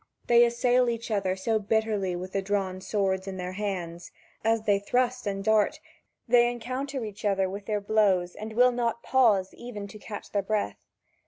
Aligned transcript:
They 0.25 0.43
assail 0.45 0.89
each 0.89 1.11
other 1.11 1.35
so 1.35 1.59
bitterly 1.59 2.15
with 2.15 2.31
the 2.31 2.41
drawn 2.41 2.81
swords 2.81 3.27
in 3.27 3.37
their 3.37 3.51
hands 3.51 4.11
that, 4.41 4.49
as 4.53 4.61
they 4.63 4.79
thrust 4.79 5.27
and 5.27 5.43
draw, 5.43 5.67
they 6.27 6.49
encounter 6.49 7.05
each 7.05 7.23
other 7.23 7.47
with 7.47 7.67
their 7.67 7.81
blows 7.81 8.33
and 8.33 8.53
will 8.53 8.71
not 8.71 9.03
pause 9.03 9.53
even 9.53 9.87
to 9.89 9.99
catch 9.99 10.31
their 10.31 10.41
breath. 10.41 10.87